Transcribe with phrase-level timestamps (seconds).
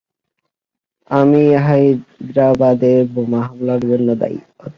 [1.09, 4.37] আমি হায়দ্রাবাদে বোমা হামলার জন্য দায়ী।